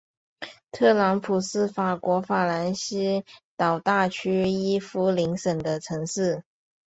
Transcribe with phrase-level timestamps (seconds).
[0.71, 3.23] 特拉普是法国法兰西
[3.55, 6.43] 岛大区伊夫林省的城市。